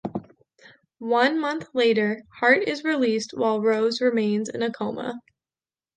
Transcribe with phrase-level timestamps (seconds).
[0.97, 5.21] One month later, Hart is released while Rose remains in a coma.